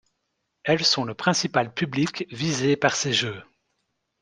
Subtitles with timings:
[0.63, 3.43] Elles sont le principal public visé par ces jeux.